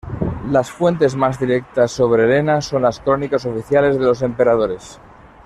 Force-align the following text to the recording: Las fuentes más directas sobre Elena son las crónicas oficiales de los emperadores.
Las 0.49 0.71
fuentes 0.71 1.15
más 1.15 1.39
directas 1.39 1.91
sobre 1.91 2.23
Elena 2.23 2.59
son 2.61 2.81
las 2.81 2.99
crónicas 2.99 3.45
oficiales 3.45 3.99
de 3.99 4.03
los 4.05 4.23
emperadores. 4.23 4.99